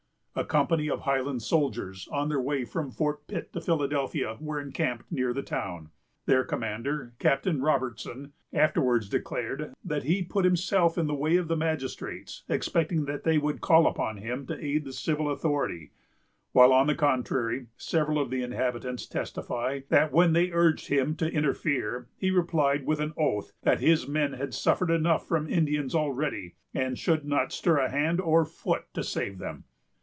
[0.33, 5.11] A company of Highland soldiers, on their way from Fort Pitt to Philadelphia, were encamped
[5.11, 5.89] near the town.
[6.25, 11.57] Their commander, Captain Robertson, afterwards declared that he put himself in the way of the
[11.57, 15.91] magistrates, expecting that they would call upon him to aid the civil authority;
[16.53, 21.29] while, on the contrary, several of the inhabitants testify, that, when they urged him to
[21.29, 26.55] interfere, he replied with an oath that his men had suffered enough from Indians already,
[26.73, 29.65] and should not stir hand or foot to save them.